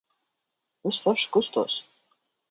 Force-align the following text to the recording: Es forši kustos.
Es 0.91 0.97
forši 1.03 1.27
kustos. 1.35 1.75